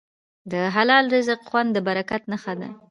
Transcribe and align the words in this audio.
د 0.51 0.53
حلال 0.75 1.05
رزق 1.15 1.39
خوند 1.49 1.69
د 1.73 1.77
برکت 1.87 2.21
نښه 2.31 2.53
ده. 2.59 2.69